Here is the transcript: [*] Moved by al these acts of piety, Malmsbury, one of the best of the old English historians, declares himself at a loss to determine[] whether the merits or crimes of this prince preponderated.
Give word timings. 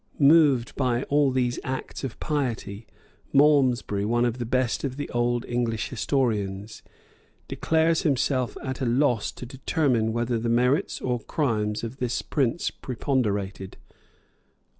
[*] 0.09 0.19
Moved 0.19 0.75
by 0.75 1.05
al 1.11 1.29
these 1.29 1.59
acts 1.63 2.03
of 2.03 2.19
piety, 2.19 2.87
Malmsbury, 3.33 4.03
one 4.03 4.25
of 4.25 4.39
the 4.39 4.47
best 4.47 4.83
of 4.83 4.97
the 4.97 5.07
old 5.11 5.45
English 5.45 5.89
historians, 5.89 6.81
declares 7.47 8.01
himself 8.01 8.57
at 8.63 8.81
a 8.81 8.85
loss 8.87 9.31
to 9.33 9.45
determine[] 9.45 10.11
whether 10.11 10.39
the 10.39 10.49
merits 10.49 11.01
or 11.01 11.19
crimes 11.19 11.83
of 11.83 11.97
this 11.97 12.23
prince 12.23 12.71
preponderated. 12.71 13.77